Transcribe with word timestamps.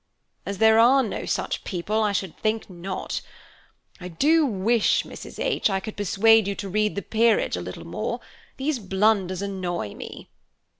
"As 0.47 0.57
there 0.57 0.79
are 0.79 1.03
no 1.03 1.27
such 1.27 1.63
people 1.63 2.01
I 2.01 2.11
should 2.11 2.35
think 2.39 2.67
not. 2.71 3.21
I 3.99 4.07
do 4.07 4.47
wish, 4.47 5.03
Mrs. 5.03 5.37
H., 5.37 5.69
I 5.69 5.79
could 5.79 5.95
persuade 5.95 6.47
you 6.47 6.55
to 6.55 6.69
read 6.69 6.95
the 6.95 7.03
'Peerage' 7.03 7.55
a 7.55 7.61
little 7.61 7.85
more, 7.85 8.19
these 8.57 8.79
blunders 8.79 9.43
annoy 9.43 9.93
me." 9.93 10.31